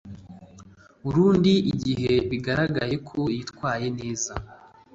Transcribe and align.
burundu 1.03 1.51
igihe 1.71 2.11
bigaragaye 2.29 2.95
ko 3.09 3.19
yitwaye 3.35 3.87
neza 3.99 4.33